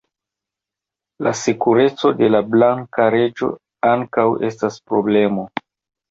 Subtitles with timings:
[1.25, 3.49] La sekureco de la blanka reĝo
[3.91, 5.45] ankaŭ estas problemo.